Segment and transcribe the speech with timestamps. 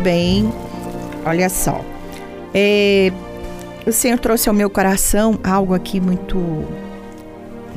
[0.00, 0.52] bem.
[1.24, 1.84] Olha só.
[2.52, 3.12] É,
[3.86, 6.64] o Senhor trouxe ao meu coração algo aqui muito.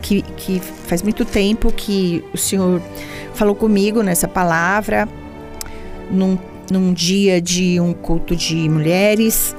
[0.02, 2.82] Que, que faz muito tempo que o Senhor
[3.34, 5.08] falou comigo nessa palavra,
[6.12, 6.38] num,
[6.70, 9.56] num dia de um culto de mulheres,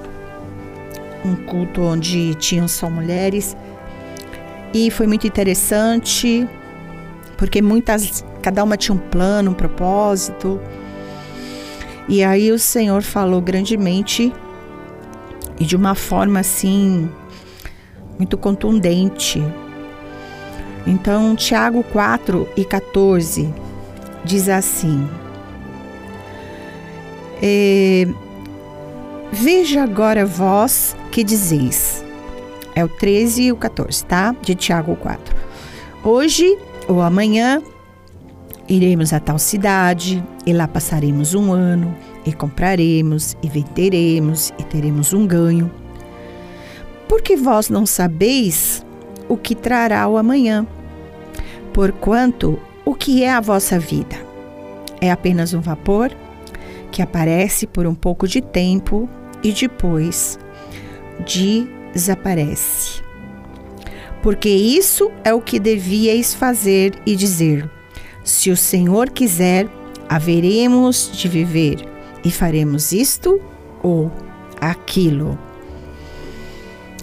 [1.24, 3.56] um culto onde tinham só mulheres.
[4.74, 6.46] E foi muito interessante,
[7.38, 10.60] porque muitas, cada uma tinha um plano, um propósito.
[12.08, 14.32] E aí o Senhor falou grandemente
[15.58, 17.08] e de uma forma assim
[18.18, 19.42] muito contundente.
[20.86, 23.52] Então, Tiago 4 e 14
[24.24, 25.08] diz assim:
[27.42, 28.06] é,
[29.32, 32.05] Veja agora vós que dizeis.
[32.74, 34.34] É o 13 e o 14, tá?
[34.42, 35.34] De Tiago 4.
[36.02, 36.58] Hoje
[36.88, 37.62] ou amanhã
[38.68, 41.94] iremos a tal cidade e lá passaremos um ano
[42.25, 45.70] e compraremos e venderemos e teremos um ganho.
[47.08, 48.84] Porque vós não sabeis
[49.28, 50.66] o que trará o amanhã.
[51.72, 54.16] Porquanto o que é a vossa vida?
[55.00, 56.11] É apenas um vapor
[56.91, 59.08] que aparece por um pouco de tempo
[59.42, 60.39] e depois
[61.92, 63.02] desaparece.
[64.22, 67.70] Porque isso é o que devíeis fazer e dizer:
[68.25, 69.69] Se o Senhor quiser,
[70.08, 71.86] haveremos de viver
[72.25, 73.39] e faremos isto
[73.83, 74.11] ou
[74.58, 75.39] aquilo.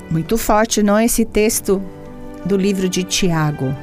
[0.09, 1.79] Muito forte, não é esse texto
[2.43, 3.75] do livro de Tiago.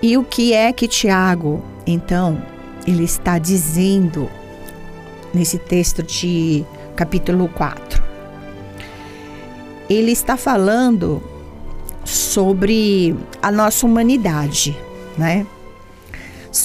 [0.00, 2.40] E o que é que Tiago, então,
[2.86, 4.30] ele está dizendo
[5.34, 8.00] nesse texto de capítulo 4?
[9.90, 11.20] Ele está falando
[12.04, 14.78] sobre a nossa humanidade,
[15.16, 15.44] né?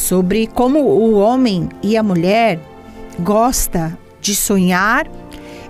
[0.04, 2.60] Sobre como o homem e a mulher
[3.22, 5.10] gosta de sonhar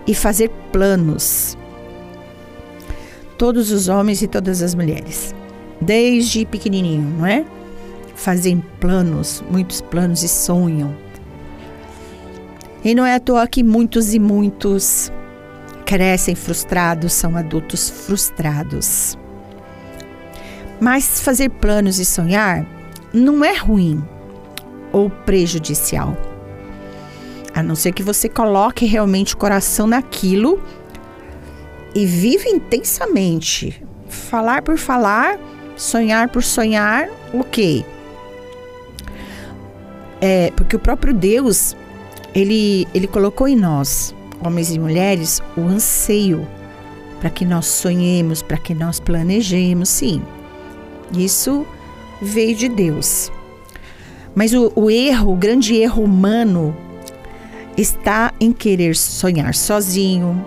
[0.07, 1.55] e fazer planos.
[3.37, 5.35] Todos os homens e todas as mulheres,
[5.79, 7.45] desde pequenininho, não é?
[8.15, 10.95] Fazem planos, muitos planos e sonham.
[12.83, 15.11] E não é à toa que muitos e muitos
[15.85, 19.15] crescem frustrados, são adultos frustrados.
[20.81, 22.65] Mas fazer planos e sonhar
[23.13, 24.03] não é ruim
[24.93, 26.15] ou prejudicial.
[27.53, 30.61] A não ser que você coloque realmente o coração naquilo
[31.93, 33.83] e viva intensamente.
[34.07, 35.37] Falar por falar,
[35.75, 37.85] sonhar por sonhar, ok.
[40.21, 41.75] É, porque o próprio Deus,
[42.33, 46.47] ele, ele colocou em nós, homens e mulheres, o anseio
[47.19, 50.21] para que nós sonhemos, para que nós planejemos, sim.
[51.15, 51.65] Isso
[52.21, 53.31] veio de Deus.
[54.35, 56.75] Mas o, o erro, o grande erro humano
[57.77, 60.43] está em querer sonhar sozinho,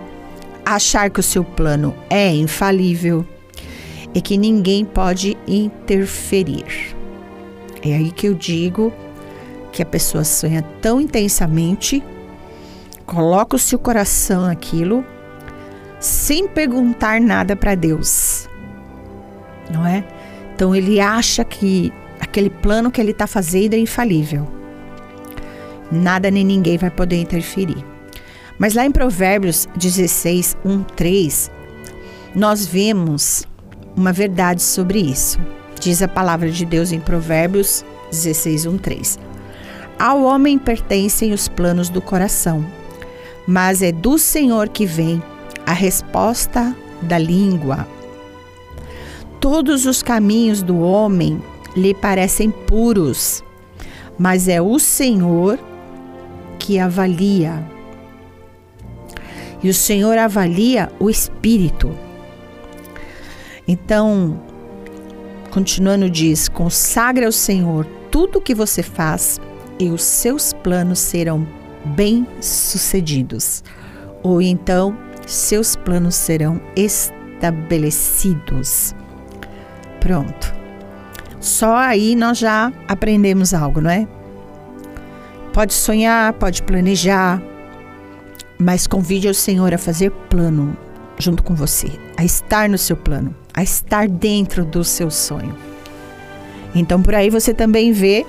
[0.65, 3.25] achar que o seu plano é infalível
[4.13, 6.95] e que ninguém pode interferir.
[7.81, 8.91] É aí que eu digo
[9.71, 12.03] que a pessoa sonha tão intensamente,
[13.05, 15.05] coloca o seu coração naquilo,
[15.99, 18.49] sem perguntar nada para Deus.
[19.71, 20.03] Não é?
[20.55, 21.93] Então ele acha que
[22.39, 24.57] aquele plano que ele está fazendo é infalível
[25.91, 27.83] nada nem ninguém vai poder interferir.
[28.59, 31.51] Mas lá em Provérbios 16, 1, 3,
[32.35, 33.45] nós vemos
[33.95, 35.39] uma verdade sobre isso.
[35.79, 39.19] Diz a palavra de Deus em Provérbios 16, 1, 3.
[39.99, 42.65] Ao homem pertencem os planos do coração,
[43.47, 45.21] mas é do Senhor que vem
[45.65, 47.87] a resposta da língua.
[49.39, 51.41] Todos os caminhos do homem
[51.77, 53.43] lhe parecem puros,
[54.17, 55.59] mas é o Senhor
[56.57, 57.63] que avalia.
[59.63, 61.95] E o Senhor avalia o espírito.
[63.67, 64.39] Então,
[65.51, 69.39] continuando diz: consagre ao Senhor tudo o que você faz
[69.79, 71.47] e os seus planos serão
[71.85, 73.63] bem-sucedidos.
[74.23, 74.97] Ou então,
[75.27, 78.95] seus planos serão estabelecidos.
[79.99, 80.56] Pronto.
[81.47, 84.05] Só aí nós já aprendemos algo, não é?
[85.53, 87.41] Pode sonhar, pode planejar,
[88.59, 90.77] mas convide o Senhor a fazer plano
[91.17, 95.55] junto com você, a estar no seu plano, a estar dentro do seu sonho.
[96.75, 98.25] Então por aí você também vê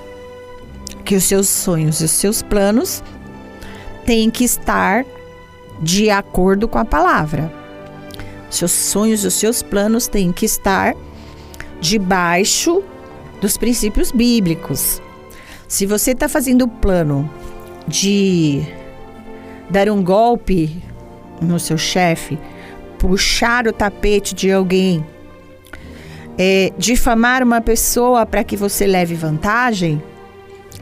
[1.03, 3.03] que os seus sonhos e os seus planos
[4.05, 5.05] têm que estar
[5.81, 7.51] de acordo com a palavra.
[8.49, 10.95] Seus sonhos e os seus planos têm que estar
[11.81, 12.81] debaixo
[13.41, 15.01] dos princípios bíblicos.
[15.67, 17.29] Se você está fazendo o plano
[17.87, 18.61] de
[19.69, 20.81] dar um golpe
[21.41, 22.37] no seu chefe,
[22.97, 25.05] puxar o tapete de alguém,
[26.37, 30.01] é, difamar uma pessoa para que você leve vantagem,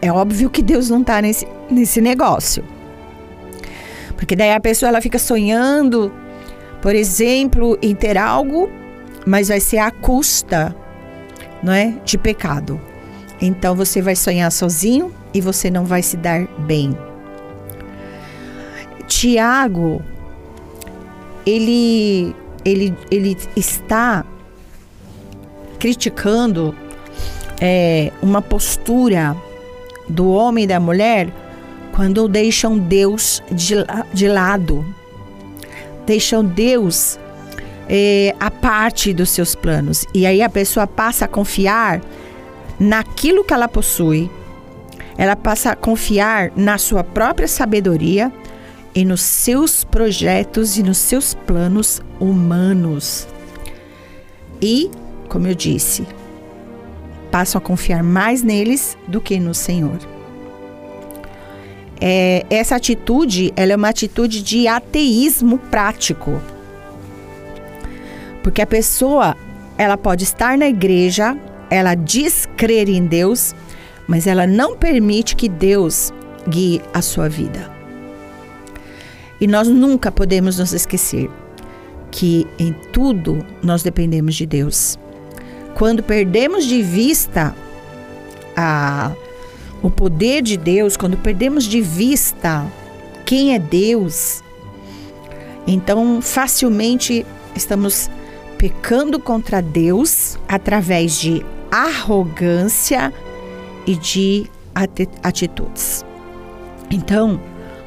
[0.01, 2.63] é óbvio que Deus não está nesse, nesse negócio.
[4.15, 6.12] Porque daí a pessoa ela fica sonhando,
[6.81, 8.69] por exemplo, em ter algo,
[9.25, 10.75] mas vai ser à custa,
[11.62, 12.80] não é, de pecado.
[13.42, 16.98] Então você vai sonhar sozinho e você não vai se dar bem.
[19.07, 20.01] Tiago,
[21.45, 24.25] ele, ele, ele está
[25.80, 26.75] criticando
[27.62, 29.36] é, uma postura
[30.09, 31.31] do homem e da mulher
[31.94, 33.75] quando deixam Deus de,
[34.13, 34.86] de lado,
[36.06, 37.18] deixam Deus
[37.89, 40.06] é, a parte dos seus planos.
[40.13, 42.01] E aí a pessoa passa a confiar
[42.80, 44.30] naquilo que ela possui,
[45.18, 48.31] ela passa a confiar na sua própria sabedoria
[48.94, 53.28] e nos seus projetos e nos seus planos humanos.
[54.62, 54.90] E,
[55.28, 56.06] como eu disse,
[57.31, 59.98] passam a confiar mais neles do que no Senhor.
[62.00, 66.40] É, essa atitude ela é uma atitude de ateísmo prático.
[68.47, 69.35] Porque a pessoa
[69.77, 71.38] ela pode estar na igreja,
[71.69, 73.53] ela diz crer em Deus,
[74.07, 76.13] mas ela não permite que Deus
[76.47, 77.69] guie a sua vida.
[79.41, 81.29] E nós nunca podemos nos esquecer
[82.09, 84.97] que em tudo nós dependemos de Deus.
[85.75, 87.53] Quando perdemos de vista
[88.55, 89.11] a,
[89.83, 92.65] o poder de Deus, quando perdemos de vista
[93.25, 94.41] quem é Deus,
[95.67, 98.09] então facilmente estamos
[98.57, 103.13] pecando contra Deus através de arrogância
[103.86, 104.50] e de
[105.24, 106.06] atitudes.
[106.89, 107.39] Então,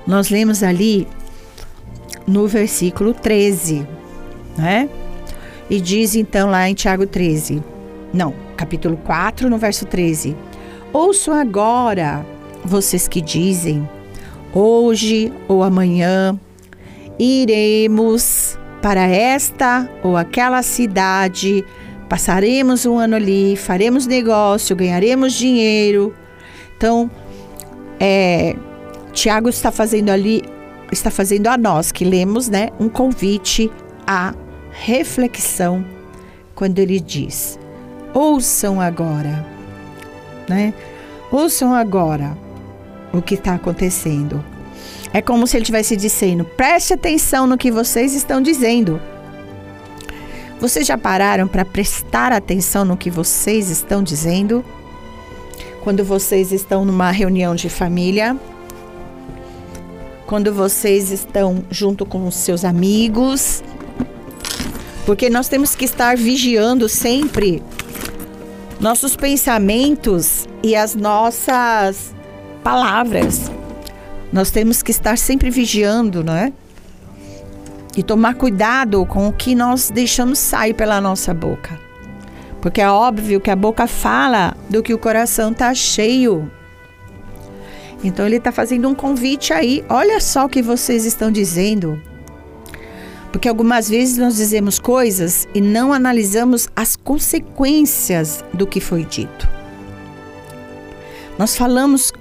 [0.07, 1.07] nós lemos ali
[2.27, 3.87] no versículo 13,
[4.57, 4.89] né?
[5.69, 7.63] E diz então lá em Tiago 13,
[8.13, 10.37] não, capítulo 4, no verso 13:
[10.93, 12.27] Ouçam agora
[12.65, 13.89] vocês que dizem,
[14.53, 16.39] hoje ou amanhã
[17.19, 21.65] iremos para esta ou aquela cidade
[22.11, 26.13] Passaremos um ano ali, faremos negócio, ganharemos dinheiro.
[26.77, 27.09] Então,
[28.01, 28.57] é,
[29.13, 30.43] Tiago está fazendo ali,
[30.91, 33.71] está fazendo a nós que lemos, né, um convite
[34.05, 34.35] à
[34.73, 35.85] reflexão
[36.53, 37.61] quando ele diz:
[38.13, 39.47] ouçam agora,
[40.49, 40.75] né?
[41.31, 42.37] Ouçam agora
[43.13, 44.45] o que está acontecendo.
[45.13, 49.01] É como se ele estivesse dizendo: preste atenção no que vocês estão dizendo.
[50.61, 54.65] Vocês já pararam para prestar atenção no que vocês estão dizendo?
[55.83, 58.37] Quando vocês estão numa reunião de família,
[60.27, 63.65] quando vocês estão junto com os seus amigos,
[65.07, 67.63] porque nós temos que estar vigiando sempre
[68.79, 72.15] nossos pensamentos e as nossas
[72.63, 73.51] palavras.
[74.33, 76.53] Nós temos que estar sempre vigiando, não é?
[77.97, 81.79] e tomar cuidado com o que nós deixamos sair pela nossa boca.
[82.61, 86.51] Porque é óbvio que a boca fala do que o coração está cheio.
[88.05, 89.85] Então ele está fazendo um convite aí.
[89.89, 92.01] Olha só o que vocês estão dizendo.
[93.33, 99.49] Porque algumas vezes nós dizemos coisas e não analisamos as consequências do que foi dito.
[101.39, 102.13] Nós falamos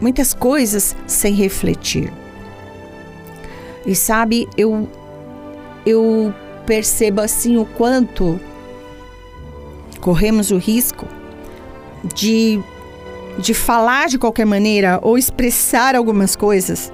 [0.00, 2.12] muitas coisas sem refletir.
[3.86, 4.88] E sabe, eu
[5.84, 6.34] eu
[6.66, 8.38] percebo assim o quanto
[10.00, 11.06] corremos o risco
[12.14, 12.60] de,
[13.38, 16.92] de falar de qualquer maneira ou expressar algumas coisas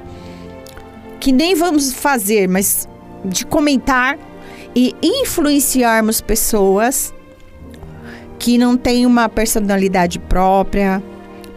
[1.20, 2.88] que nem vamos fazer, mas
[3.24, 4.18] de comentar
[4.74, 7.12] e influenciarmos pessoas
[8.38, 11.02] que não têm uma personalidade própria,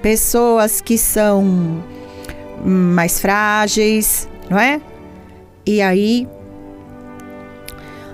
[0.01, 1.83] pessoas que são
[2.65, 4.81] mais frágeis, não é?
[5.65, 6.27] E aí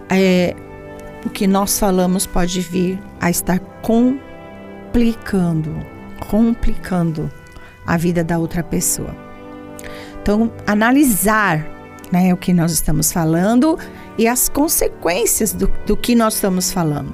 [0.09, 0.55] é,
[1.25, 5.75] o que nós falamos pode vir a estar complicando,
[6.29, 7.31] complicando
[7.85, 9.15] a vida da outra pessoa.
[10.21, 11.65] Então, analisar
[12.11, 13.77] né, o que nós estamos falando
[14.17, 17.13] e as consequências do, do que nós estamos falando.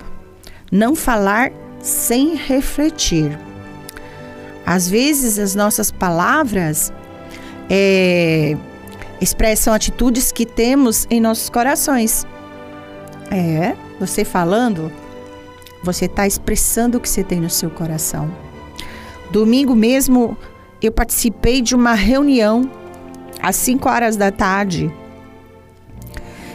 [0.71, 1.51] Não falar
[1.81, 3.37] sem refletir.
[4.65, 6.93] Às vezes, as nossas palavras
[7.69, 8.55] é,
[9.19, 12.25] expressam atitudes que temos em nossos corações.
[13.29, 14.91] É, você falando,
[15.83, 18.29] você está expressando o que você tem no seu coração.
[19.31, 20.37] Domingo mesmo,
[20.81, 22.69] eu participei de uma reunião
[23.41, 24.91] às 5 horas da tarde.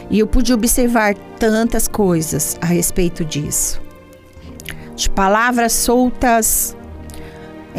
[0.09, 3.81] E eu pude observar tantas coisas a respeito disso.
[4.95, 6.75] De palavras soltas,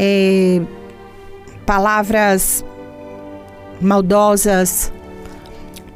[0.00, 0.62] é,
[1.67, 2.64] palavras
[3.81, 4.93] maldosas,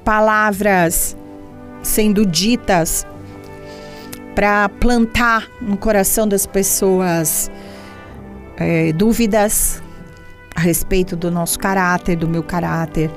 [0.05, 1.17] palavras
[1.83, 3.07] sendo ditas
[4.35, 7.51] para plantar no coração das pessoas
[8.57, 9.81] é, dúvidas
[10.57, 13.11] a respeito do nosso caráter, do meu caráter.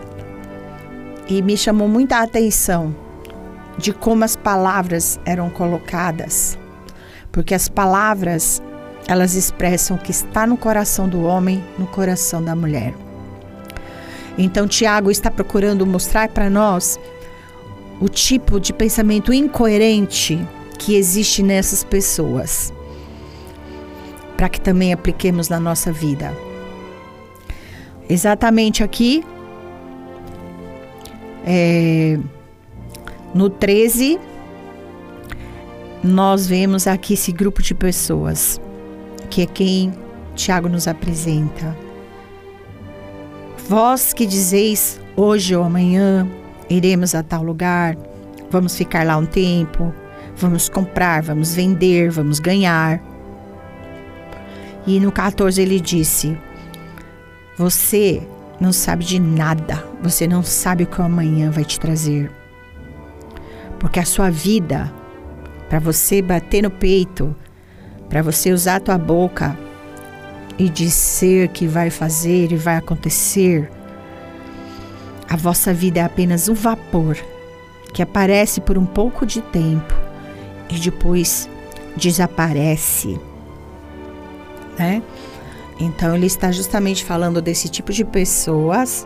[1.27, 2.95] E me chamou muita atenção
[3.77, 6.57] de como as palavras eram colocadas,
[7.31, 8.61] porque as palavras
[9.07, 12.93] elas expressam o que está no coração do homem, no coração da mulher.
[14.37, 16.99] Então Tiago está procurando mostrar para nós
[18.01, 20.45] o tipo de pensamento incoerente
[20.77, 22.73] que existe nessas pessoas,
[24.35, 26.35] para que também apliquemos na nossa vida.
[28.09, 29.23] Exatamente aqui,
[31.45, 32.19] é,
[33.33, 34.19] no 13,
[36.03, 38.59] nós vemos aqui esse grupo de pessoas,
[39.25, 39.93] que é quem
[40.35, 41.75] Tiago nos apresenta.
[43.67, 46.27] Vós que dizeis hoje ou amanhã
[46.69, 47.97] iremos a tal lugar,
[48.49, 49.93] vamos ficar lá um tempo,
[50.35, 53.01] vamos comprar, vamos vender, vamos ganhar.
[54.85, 56.37] E no 14 ele disse:
[57.57, 58.21] Você
[58.59, 62.31] não sabe de nada, você não sabe o que o amanhã vai te trazer.
[63.79, 64.91] Porque a sua vida,
[65.69, 67.35] para você bater no peito,
[68.09, 69.57] para você usar a tua boca
[70.57, 73.69] e dizer que vai fazer e vai acontecer,
[75.29, 77.17] a vossa vida é apenas um vapor
[77.93, 79.93] que aparece por um pouco de tempo
[80.69, 81.49] e depois
[81.95, 83.19] desaparece,
[84.77, 85.01] né?
[85.79, 89.05] Então ele está justamente falando desse tipo de pessoas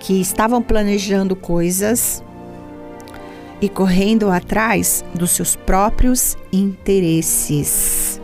[0.00, 2.22] que estavam planejando coisas
[3.60, 8.20] e correndo atrás dos seus próprios interesses.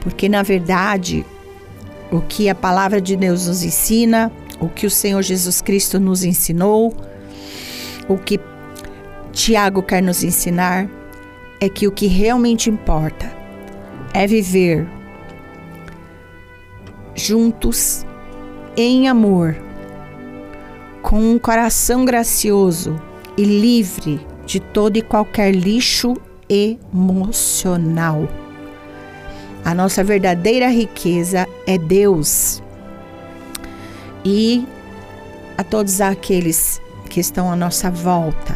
[0.00, 1.24] Porque na verdade,
[2.10, 6.22] o que a palavra de Deus nos ensina, o que o Senhor Jesus Cristo nos
[6.24, 6.94] ensinou,
[8.08, 8.40] o que
[9.32, 10.88] Tiago quer nos ensinar
[11.60, 13.30] é que o que realmente importa
[14.12, 14.88] é viver
[17.14, 18.04] juntos
[18.76, 19.56] em amor,
[21.02, 23.00] com um coração gracioso
[23.36, 26.16] e livre de todo e qualquer lixo
[26.48, 28.28] emocional.
[29.64, 32.62] A nossa verdadeira riqueza é Deus.
[34.24, 34.66] E
[35.56, 38.54] a todos aqueles que estão à nossa volta,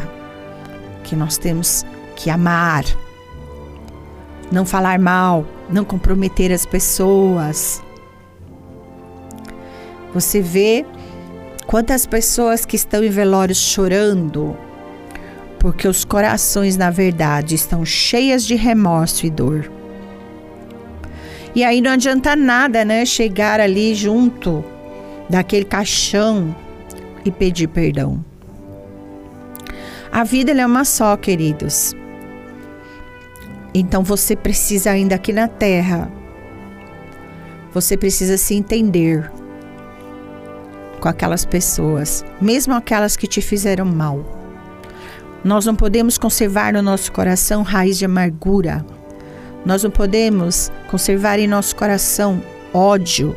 [1.05, 1.85] que nós temos
[2.17, 2.85] que amar,
[4.51, 7.83] não falar mal, não comprometer as pessoas.
[10.15, 10.87] Você vê
[11.67, 14.57] quantas pessoas que estão em velórios chorando,
[15.59, 19.71] porque os corações, na verdade, estão cheias de remorso e dor.
[21.55, 23.05] E aí não adianta nada, né?
[23.07, 24.65] Chegar ali junto
[25.31, 26.55] daquele caixão
[27.25, 28.25] e pedir perdão.
[30.11, 31.95] A vida é uma só, queridos.
[33.73, 36.11] Então você precisa ainda aqui na terra.
[37.73, 39.31] Você precisa se entender
[41.05, 44.25] com aquelas pessoas, mesmo aquelas que te fizeram mal.
[45.45, 48.83] Nós não podemos conservar no nosso coração raiz de amargura.
[49.67, 52.43] Nós não podemos conservar em nosso coração
[52.73, 53.37] ódio.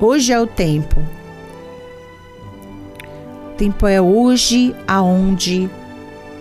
[0.00, 1.00] Hoje é o tempo
[3.56, 5.70] tempo é hoje, aonde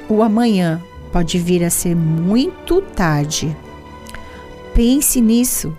[0.09, 0.81] o amanhã
[1.11, 3.55] pode vir a ser muito tarde.
[4.73, 5.71] Pense nisso.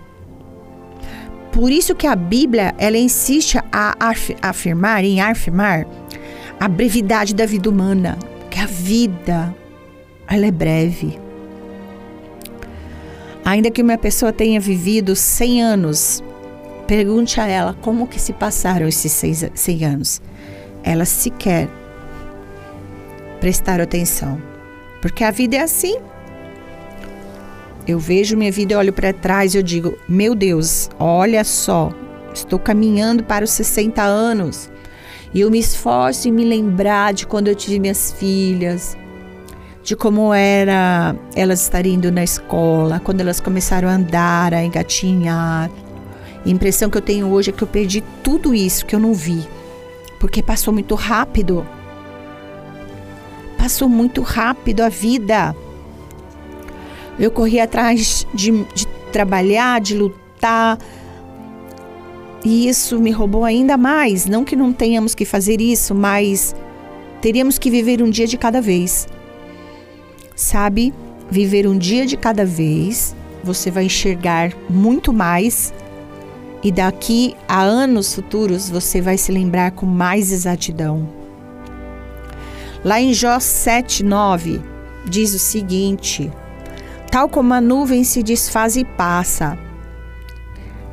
[1.53, 3.95] Por isso que a Bíblia ela insiste a
[4.41, 5.85] afirmar, em afirmar
[6.59, 8.17] a brevidade da vida humana,
[8.49, 9.55] que a vida
[10.27, 11.17] ela é breve.
[13.45, 16.23] Ainda que uma pessoa tenha vivido 100 anos,
[16.87, 19.11] pergunte a ela como que se passaram esses
[19.53, 20.21] 100 anos
[20.83, 21.69] ela sequer
[23.39, 24.39] prestar atenção.
[25.01, 25.97] Porque a vida é assim.
[27.87, 31.91] Eu vejo minha vida, eu olho para trás e eu digo: Meu Deus, olha só,
[32.33, 34.69] estou caminhando para os 60 anos.
[35.33, 38.95] E eu me esforço em me lembrar de quando eu tive minhas filhas,
[39.81, 45.71] de como era elas estarem indo na escola, quando elas começaram a andar, a engatinhar.
[46.45, 49.13] A impressão que eu tenho hoje é que eu perdi tudo isso que eu não
[49.13, 49.43] vi
[50.23, 51.67] porque passou muito rápido.
[53.57, 55.53] Passou muito rápido a vida.
[57.19, 60.77] Eu corri atrás de, de trabalhar, de lutar,
[62.43, 64.25] E isso me roubou ainda mais.
[64.25, 66.55] Não que não tenhamos que fazer isso, mas
[67.21, 69.07] teríamos que viver um dia de cada vez.
[70.35, 70.93] Sabe?
[71.29, 75.73] Viver um dia de cada vez, você vai enxergar muito mais
[76.63, 81.07] e daqui a anos futuros você vai se lembrar com mais exatidão.
[82.83, 84.61] Lá em Jó 7:9
[85.05, 86.31] diz o seguinte:
[87.13, 89.55] Tal como a nuvem se desfaz e passa,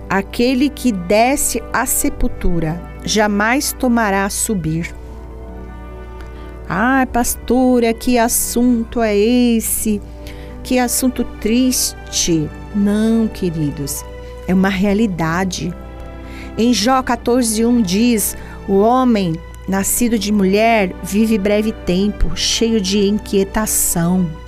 [0.06, 4.94] aquele que desce à sepultura jamais tomará a subir.
[6.68, 9.98] Ah, pastora, que assunto é esse?
[10.62, 12.50] Que assunto triste.
[12.74, 14.04] Não, queridos,
[14.46, 15.72] é uma realidade.
[16.58, 18.36] Em Jó 14:1 diz:
[18.68, 24.39] "O homem nascido de mulher vive breve tempo, cheio de inquietação."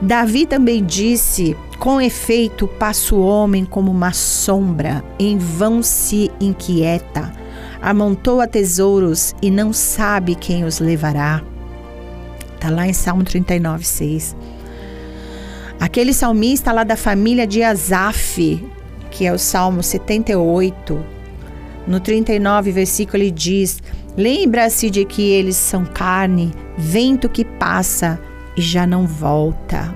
[0.00, 7.32] Davi também disse: Com efeito, passa o homem como uma sombra, em vão se inquieta,
[7.82, 11.42] amontoa tesouros e não sabe quem os levará.
[12.54, 14.36] Está lá em Salmo 39, 6.
[15.78, 18.62] Aquele salmista lá da família de Asaf,
[19.10, 21.02] que é o Salmo 78,
[21.86, 23.82] no 39, versículo, ele diz:
[24.16, 28.18] Lembra-se de que eles são carne, vento que passa
[28.56, 29.94] e já não volta.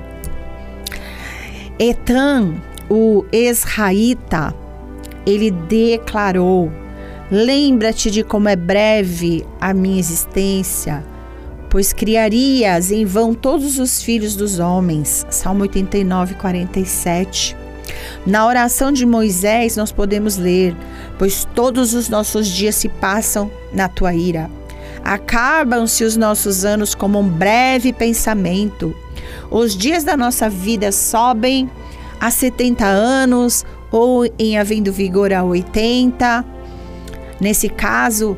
[1.79, 2.55] Etan,
[2.89, 4.55] o Esraíta,
[5.27, 6.71] ele declarou:
[7.31, 11.05] Lembra-te de como é breve a minha existência
[11.75, 15.27] pois criarias em vão todos os filhos dos homens.
[15.29, 17.57] Salmo 89, 47.
[18.25, 20.73] Na oração de Moisés, nós podemos ler:
[21.19, 24.49] Pois todos os nossos dias se passam na tua ira.
[25.05, 28.95] Acabam-se os nossos anos como um breve pensamento.
[29.51, 31.71] Os dias da nossa vida sobem
[32.19, 36.45] a 70 anos ou em havendo vigor a 80.
[37.39, 38.37] Nesse caso,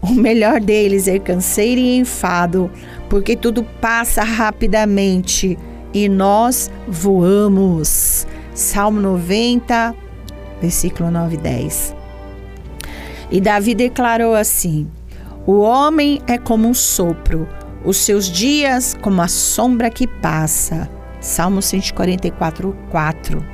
[0.00, 2.70] o melhor deles é canseiro e enfado,
[3.08, 5.58] porque tudo passa rapidamente
[5.92, 8.26] e nós voamos.
[8.54, 9.94] Salmo 90,
[10.60, 11.96] versículo 9 e 10.
[13.30, 14.88] E Davi declarou assim:
[15.46, 17.48] O homem é como um sopro,
[17.84, 20.88] os seus dias como a sombra que passa.
[21.20, 23.44] Salmo 144, 4.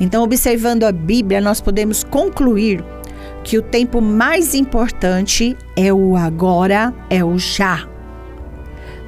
[0.00, 2.84] Então, observando a Bíblia, nós podemos concluir
[3.44, 7.86] que o tempo mais importante é o agora, é o já.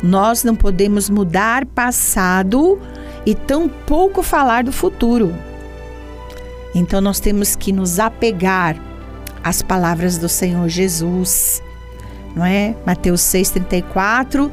[0.03, 2.79] Nós não podemos mudar passado
[3.25, 5.35] e tampouco falar do futuro.
[6.75, 8.77] Então nós temos que nos apegar
[9.43, 11.62] às palavras do Senhor Jesus,
[12.35, 12.75] não é?
[12.87, 14.51] Mateus 6:34,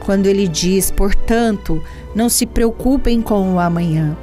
[0.00, 1.82] quando ele diz: "Portanto,
[2.14, 4.16] não se preocupem com o amanhã,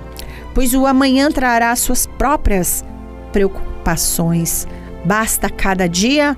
[0.53, 2.83] pois o amanhã trará suas próprias
[3.31, 4.67] preocupações."
[5.05, 6.37] Basta cada dia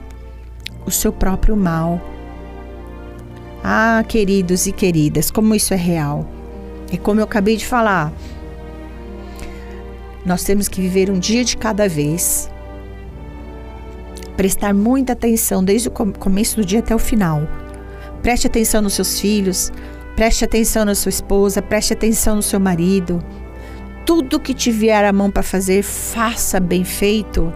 [0.86, 2.00] o seu próprio mal.
[3.64, 6.28] Ah, queridos e queridas, como isso é real.
[6.92, 8.12] E como eu acabei de falar,
[10.26, 12.51] nós temos que viver um dia de cada vez.
[14.42, 17.48] Prestar muita atenção desde o começo do dia até o final.
[18.24, 19.72] Preste atenção nos seus filhos,
[20.16, 23.24] preste atenção na sua esposa, preste atenção no seu marido.
[24.04, 27.54] Tudo que te vier à mão para fazer, faça bem feito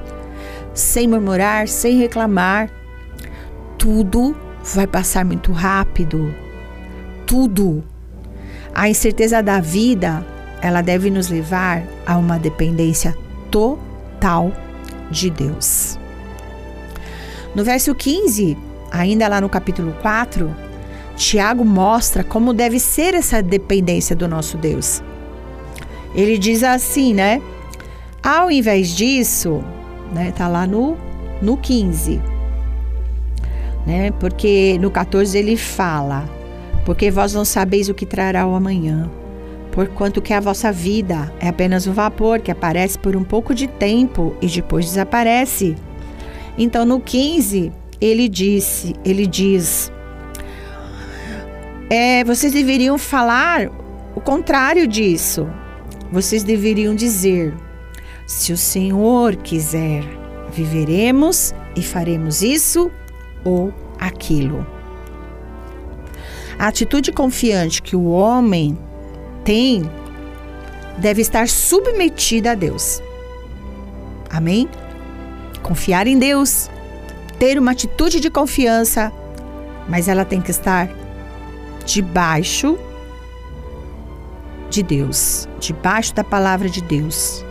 [0.75, 2.69] sem murmurar, sem reclamar.
[3.79, 4.37] Tudo
[4.75, 6.35] vai passar muito rápido.
[7.25, 7.83] Tudo.
[8.75, 10.23] A incerteza da vida,
[10.61, 13.17] ela deve nos levar a uma dependência
[13.49, 14.51] total
[15.09, 15.97] de Deus.
[17.55, 18.57] No verso 15,
[18.91, 20.53] ainda lá no capítulo 4,
[21.15, 25.01] Tiago mostra como deve ser essa dependência do nosso Deus.
[26.13, 27.41] Ele diz assim, né?
[28.21, 29.63] Ao invés disso,
[30.13, 30.31] né?
[30.31, 30.97] Tá lá no
[31.41, 32.19] no 15.
[33.85, 34.11] Né?
[34.19, 36.25] Porque no 14 ele fala:
[36.85, 39.09] Porque vós não sabeis o que trará o amanhã,
[39.71, 43.67] porquanto que a vossa vida é apenas um vapor que aparece por um pouco de
[43.67, 45.75] tempo e depois desaparece.
[46.57, 49.91] Então no 15 ele disse, ele diz:
[51.89, 53.69] é, vocês deveriam falar
[54.15, 55.47] o contrário disso.
[56.11, 57.53] Vocês deveriam dizer:
[58.25, 60.03] se o Senhor quiser,
[60.51, 62.91] viveremos e faremos isso
[63.43, 64.65] ou aquilo.
[66.57, 68.77] A atitude confiante que o homem
[69.43, 69.89] tem
[70.97, 73.01] deve estar submetida a Deus.
[74.29, 74.67] Amém?
[75.65, 76.69] Confiar em Deus,
[77.39, 79.11] ter uma atitude de confiança,
[79.89, 80.87] mas ela tem que estar
[81.83, 82.77] debaixo
[84.69, 87.43] de Deus, debaixo da palavra de Deus.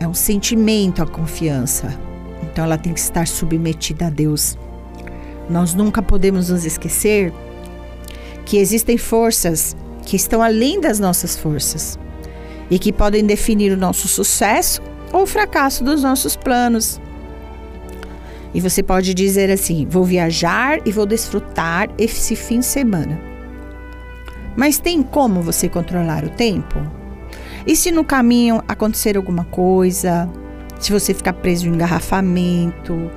[0.00, 1.96] é um sentimento a confiança.
[2.42, 4.58] Então ela tem que estar submetida a Deus.
[5.48, 7.32] Nós nunca podemos nos esquecer
[8.44, 11.96] que existem forças que estão além das nossas forças
[12.68, 17.00] e que podem definir o nosso sucesso ou fracasso dos nossos planos.
[18.52, 23.20] E você pode dizer assim: vou viajar e vou desfrutar esse fim de semana.
[24.56, 26.78] Mas tem como você controlar o tempo?
[27.66, 30.28] E se no caminho acontecer alguma coisa?
[30.78, 33.10] Se você ficar preso em engarrafamento?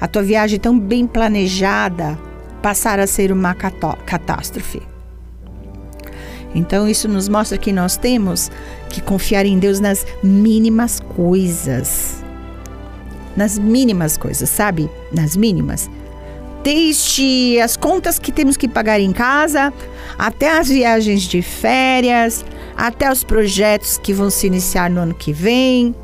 [0.00, 2.18] A tua viagem tão bem planejada
[2.62, 4.87] passar a ser uma catástrofe.
[6.54, 8.50] Então, isso nos mostra que nós temos
[8.88, 12.24] que confiar em Deus nas mínimas coisas.
[13.36, 14.88] Nas mínimas coisas, sabe?
[15.12, 15.88] Nas mínimas.
[16.64, 19.72] Desde as contas que temos que pagar em casa,
[20.18, 22.44] até as viagens de férias,
[22.76, 25.94] até os projetos que vão se iniciar no ano que vem.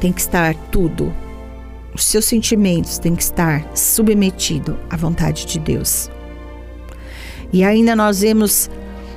[0.00, 1.14] Tem que estar tudo.
[1.94, 6.10] Os seus sentimentos têm que estar submetido à vontade de Deus.
[7.56, 8.68] E ainda nós vemos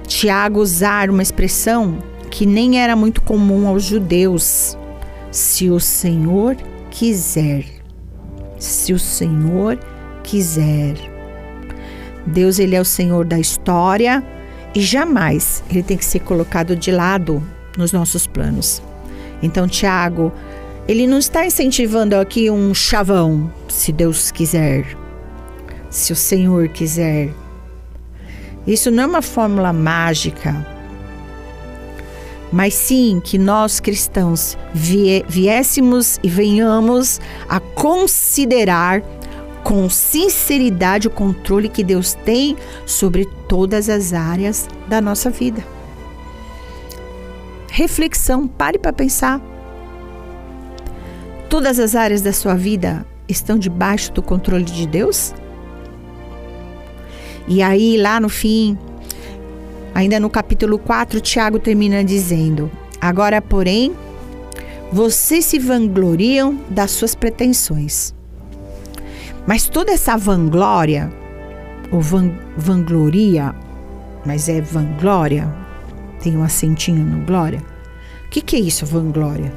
[0.08, 1.97] Tiago usar uma expressão
[2.32, 4.78] que nem era muito comum aos judeus.
[5.30, 6.56] Se o Senhor
[6.89, 7.65] quiser.
[8.58, 9.78] Se o Senhor
[10.23, 10.95] quiser.
[12.25, 14.23] Deus ele é o Senhor da história
[14.73, 17.43] e jamais ele tem que ser colocado de lado
[17.78, 18.82] nos nossos planos.
[19.43, 20.32] Então, Tiago,
[20.88, 24.86] ele não está incentivando aqui um chavão, se Deus quiser,
[25.89, 27.34] se o Senhor quiser.
[28.69, 30.63] Isso não é uma fórmula mágica,
[32.51, 34.55] mas sim que nós cristãos
[35.27, 39.01] viéssemos e venhamos a considerar
[39.63, 42.55] com sinceridade o controle que Deus tem
[42.86, 45.65] sobre todas as áreas da nossa vida.
[47.71, 49.41] Reflexão, pare para pensar.
[51.49, 55.34] Todas as áreas da sua vida estão debaixo do controle de Deus?
[57.49, 58.77] E aí, lá no fim,
[59.95, 63.95] ainda no capítulo 4, Tiago termina dizendo: Agora, porém,
[64.91, 68.13] vocês se vangloriam das suas pretensões.
[69.47, 71.12] Mas toda essa vanglória,
[71.91, 73.55] ou van, vangloria,
[74.23, 75.51] mas é vanglória,
[76.21, 77.63] tem um acentinho no glória.
[78.27, 79.51] O que, que é isso, vanglória?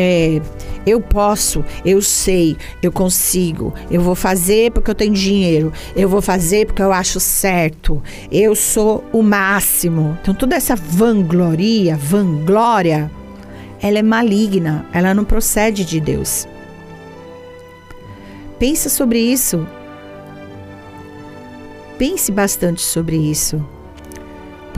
[0.00, 0.40] É
[0.88, 6.22] eu posso, eu sei, eu consigo, eu vou fazer porque eu tenho dinheiro, eu vou
[6.22, 10.16] fazer porque eu acho certo, eu sou o máximo.
[10.22, 13.10] Então, toda essa vangloria, vanglória,
[13.82, 16.48] ela é maligna, ela não procede de Deus.
[18.58, 19.66] Pensa sobre isso.
[21.98, 23.62] Pense bastante sobre isso.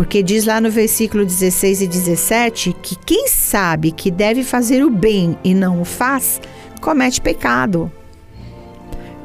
[0.00, 4.88] Porque diz lá no versículo 16 e 17 que quem sabe que deve fazer o
[4.88, 6.40] bem e não o faz,
[6.80, 7.92] comete pecado.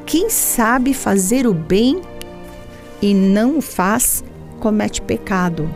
[0.05, 2.01] Quem sabe fazer o bem
[3.01, 4.21] e não o faz,
[4.59, 5.73] comete pecado.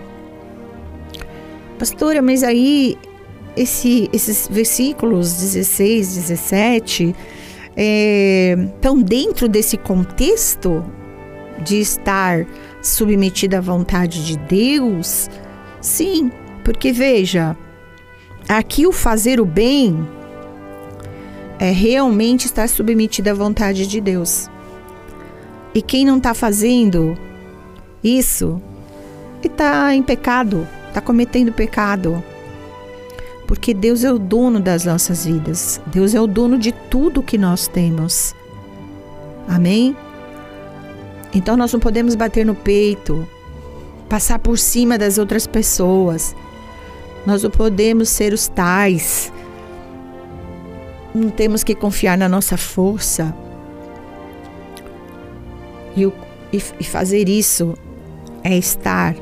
[1.79, 2.97] Pastora, mas aí
[3.55, 7.15] esse, esses versículos 16, 17
[7.77, 10.83] é, estão dentro desse contexto
[11.63, 12.45] de estar
[12.81, 15.29] submetida à vontade de Deus?
[15.81, 16.31] Sim,
[16.63, 17.55] porque veja,
[18.47, 20.07] aqui o fazer o bem
[21.59, 24.49] é realmente estar submetida à vontade de Deus.
[25.73, 27.17] E quem não está fazendo
[28.03, 28.61] isso
[29.43, 32.23] está em pecado, está cometendo pecado.
[33.47, 35.81] Porque Deus é o dono das nossas vidas.
[35.87, 38.35] Deus é o dono de tudo que nós temos.
[39.47, 39.95] Amém?
[41.33, 43.27] Então nós não podemos bater no peito,
[44.07, 46.35] passar por cima das outras pessoas.
[47.25, 49.31] Nós não podemos ser os tais.
[51.13, 53.33] Não temos que confiar na nossa força.
[55.95, 56.13] E, o,
[56.51, 57.75] e, e fazer isso
[58.43, 59.15] é estar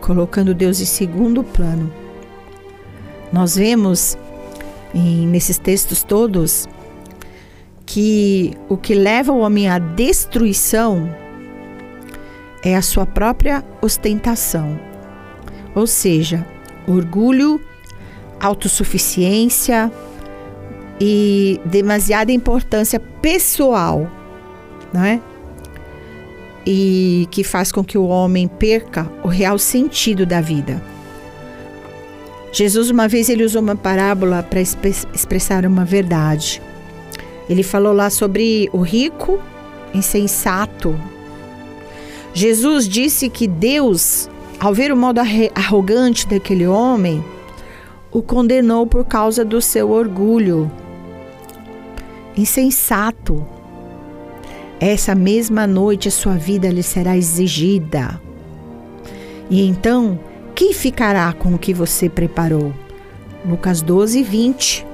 [0.00, 1.92] colocando Deus em segundo plano.
[3.32, 4.16] Nós vemos
[4.94, 6.68] em, nesses textos todos
[7.86, 11.21] que o que leva o homem à destruição
[12.62, 14.78] é a sua própria ostentação,
[15.74, 16.46] ou seja,
[16.86, 17.60] orgulho,
[18.40, 19.90] autossuficiência
[21.00, 24.10] e demasiada importância pessoal,
[24.92, 25.20] não é?
[26.64, 30.80] E que faz com que o homem perca o real sentido da vida.
[32.52, 36.62] Jesus uma vez ele usou uma parábola para expressar uma verdade.
[37.48, 39.40] Ele falou lá sobre o rico
[39.92, 40.94] insensato
[42.34, 45.20] Jesus disse que Deus, ao ver o modo
[45.54, 47.22] arrogante daquele homem,
[48.10, 50.70] o condenou por causa do seu orgulho.
[52.36, 53.46] Insensato.
[54.80, 58.20] Essa mesma noite a sua vida lhe será exigida.
[59.48, 60.18] E então,
[60.54, 62.72] quem ficará com o que você preparou?
[63.46, 64.86] Lucas 12, 20.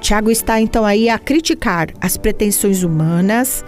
[0.00, 3.64] Tiago está então aí a criticar as pretensões humanas.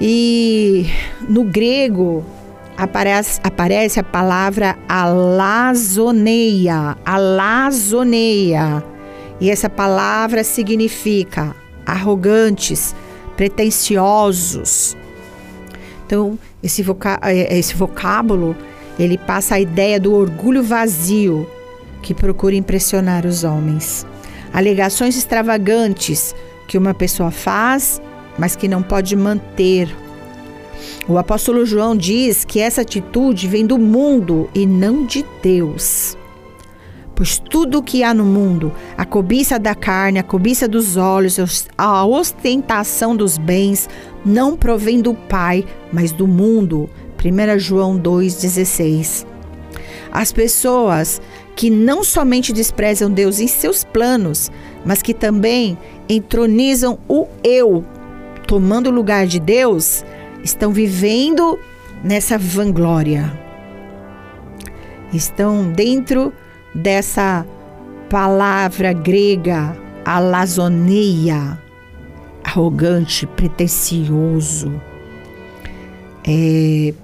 [0.00, 0.86] E
[1.28, 2.24] no grego,
[2.76, 8.82] aparece, aparece a palavra alazoneia, alazoneia.
[9.40, 11.54] E essa palavra significa
[11.86, 12.94] arrogantes,
[13.36, 14.96] pretensiosos.
[16.06, 18.56] Então, esse, vocá é, esse vocábulo,
[18.98, 21.48] ele passa a ideia do orgulho vazio
[22.02, 24.06] que procura impressionar os homens.
[24.52, 26.34] Alegações extravagantes
[26.68, 28.00] que uma pessoa faz,
[28.38, 29.94] mas que não pode manter
[31.06, 36.16] o apóstolo João diz que essa atitude vem do mundo e não de Deus.
[37.14, 41.68] Pois tudo o que há no mundo, a cobiça da carne, a cobiça dos olhos,
[41.78, 43.88] a ostentação dos bens,
[44.24, 46.88] não provém do Pai, mas do mundo.
[47.22, 49.26] 1 João 2,16.
[50.10, 51.20] As pessoas
[51.54, 54.50] que não somente desprezam Deus em seus planos,
[54.84, 57.84] mas que também entronizam o eu,
[58.46, 60.04] tomando o lugar de Deus,
[60.42, 61.58] estão vivendo
[62.02, 63.32] nessa vanglória.
[65.12, 66.32] Estão dentro
[66.74, 67.46] dessa
[68.10, 71.58] palavra grega, alazoneia,
[72.42, 74.80] arrogante, pretensioso.
[76.26, 76.94] É,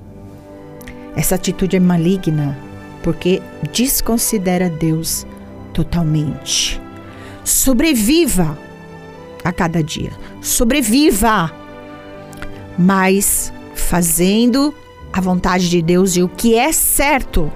[1.16, 2.57] essa atitude é maligna
[3.03, 5.26] porque desconsidera Deus
[5.72, 6.81] totalmente.
[7.44, 8.57] Sobreviva
[9.44, 10.12] a cada dia.
[10.40, 11.53] Sobreviva
[12.81, 14.74] mas fazendo
[15.12, 17.53] a vontade de Deus e o que é certo,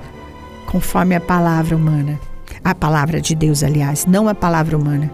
[0.67, 2.21] conforme a palavra humana.
[2.63, 5.11] A palavra de Deus, aliás, não a palavra humana.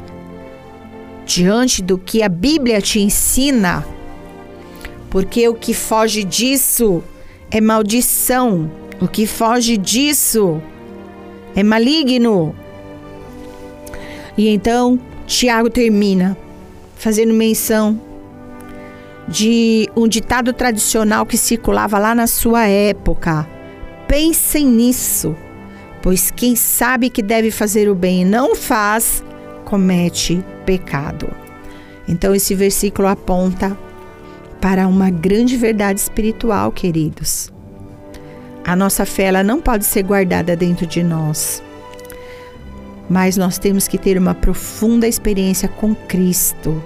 [1.24, 3.86] Diante do que a Bíblia te ensina,
[5.10, 7.02] porque o que foge disso
[7.50, 8.68] é maldição,
[9.00, 10.60] o que foge disso
[11.54, 12.54] é maligno.
[14.36, 16.36] E então, Tiago termina
[17.00, 17.98] fazendo menção
[19.26, 23.48] de um ditado tradicional que circulava lá na sua época.
[24.06, 25.34] Pensem nisso,
[26.02, 29.24] pois quem sabe que deve fazer o bem e não faz,
[29.64, 31.28] comete pecado.
[32.06, 33.76] Então, esse versículo aponta
[34.60, 37.50] para uma grande verdade espiritual, queridos.
[38.64, 41.62] A nossa fé ela não pode ser guardada dentro de nós,
[43.10, 46.80] mas nós temos que ter uma profunda experiência com Cristo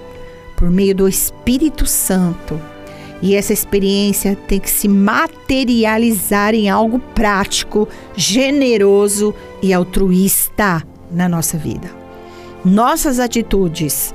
[0.57, 2.59] por meio do Espírito Santo.
[3.21, 11.57] E essa experiência tem que se materializar em algo prático, generoso e altruísta na nossa
[11.57, 11.89] vida.
[12.65, 14.13] Nossas atitudes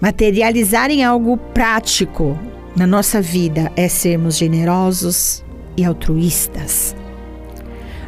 [0.00, 2.38] materializar em algo prático
[2.76, 5.42] na nossa vida é sermos generosos
[5.76, 6.94] e altruístas.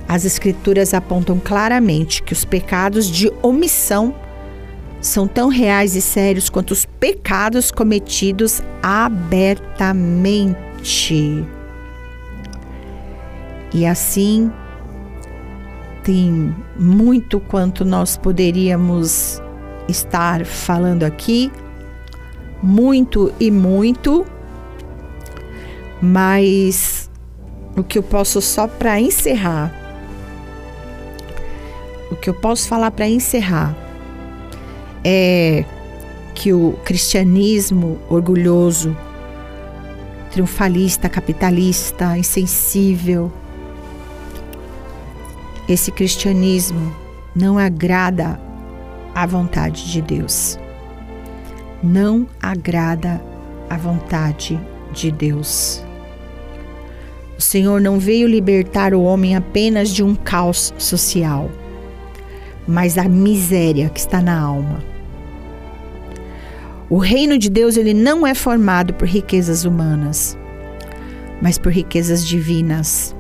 [0.09, 4.15] As Escrituras apontam claramente que os pecados de omissão
[5.01, 10.35] são tão reais e sérios quanto os pecados cometidos abertamente.
[13.73, 14.51] E assim,
[16.03, 19.43] tem muito quanto nós poderíamos
[19.87, 21.53] estar falando aqui,
[22.63, 24.25] muito e muito,
[26.01, 27.11] mas
[27.77, 29.73] o que eu posso só para encerrar,
[32.11, 33.77] o que eu posso falar para encerrar
[35.05, 35.65] é
[36.35, 38.97] que o cristianismo orgulhoso,
[40.31, 43.33] triunfalista, capitalista, insensível,
[45.69, 46.95] esse cristianismo
[47.35, 48.41] não agrada
[49.15, 50.59] à vontade de Deus.
[51.83, 53.21] Não agrada
[53.69, 54.59] à vontade
[54.93, 55.85] de Deus.
[57.39, 61.51] O Senhor não veio libertar o homem apenas de um caos social
[62.69, 64.85] mas a miséria que está na alma.
[66.91, 70.39] O reino de Deus ele não é formado por riquezas humanas,
[71.41, 73.17] mas por riquezas divinas.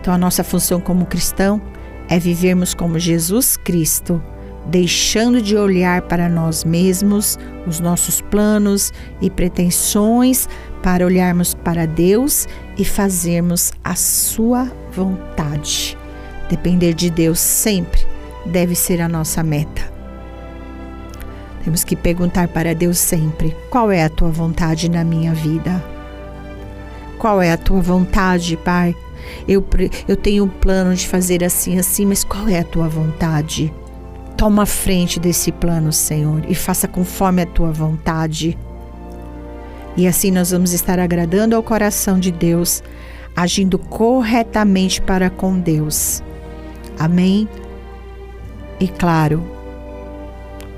[0.00, 1.60] Então a nossa função como cristão
[2.08, 4.22] é vivermos como Jesus Cristo,
[4.66, 10.48] deixando de olhar para nós mesmos, os nossos planos e pretensões,
[10.82, 15.96] para olharmos para Deus e fazermos a sua vontade.
[16.48, 18.11] Depender de Deus sempre
[18.46, 19.92] deve ser a nossa meta.
[21.64, 25.82] Temos que perguntar para Deus sempre: qual é a tua vontade na minha vida?
[27.18, 28.96] Qual é a tua vontade, Pai,
[29.46, 29.64] Eu,
[30.08, 33.72] eu tenho um plano de fazer assim, assim, mas qual é a tua vontade?
[34.36, 38.58] Toma a frente desse plano, Senhor, e faça conforme a tua vontade.
[39.96, 42.82] E assim nós vamos estar agradando ao coração de Deus,
[43.36, 46.22] agindo corretamente para com Deus.
[46.98, 47.48] Amém?
[48.82, 49.40] E claro,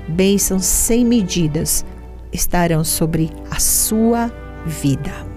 [0.07, 1.83] bênçãos sem medidas
[2.31, 4.31] estarão sobre a sua
[4.63, 5.34] vida.